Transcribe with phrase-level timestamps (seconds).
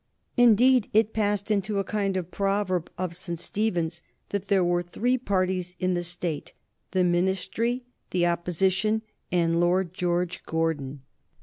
[0.35, 3.37] Indeed, it passed into a kind of proverb at St.
[3.37, 6.53] Stephen's that there were three parties in the State
[6.89, 11.03] the Ministry, the Opposition, and Lord George Gordon.